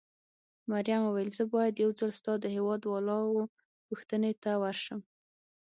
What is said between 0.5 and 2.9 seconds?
مريم وویل: زه باید یو ځل ستا د هېواد